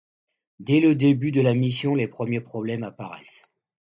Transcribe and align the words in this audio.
Dès 0.59 0.79
le 0.79 0.95
début 0.95 1.31
de 1.31 1.41
la 1.41 1.53
mission 1.53 1.93
les 1.93 2.07
premiers 2.07 2.41
problèmes 2.41 2.81
apparaissent. 2.81 3.51